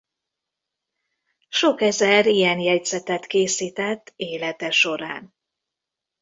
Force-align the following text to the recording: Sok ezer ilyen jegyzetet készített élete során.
Sok 1.49 1.81
ezer 1.81 2.25
ilyen 2.25 2.59
jegyzetet 2.59 3.25
készített 3.27 4.13
élete 4.15 4.71
során. 4.71 5.33